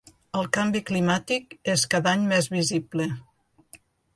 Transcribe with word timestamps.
El 0.37 0.47
canvi 0.55 0.81
climàtic 0.87 1.53
és 1.75 1.83
cada 1.93 2.15
any 2.17 2.27
més 2.33 2.49
visible. 2.57 3.11